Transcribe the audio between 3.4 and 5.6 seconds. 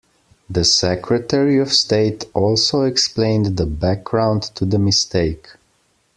the background to the mistake.